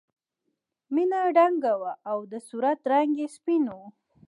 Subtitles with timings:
[0.93, 3.77] مینه دنګه وه او د صورت رنګ یې سپین و